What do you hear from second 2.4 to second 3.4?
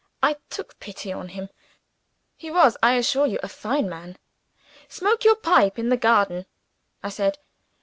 was, I assure you,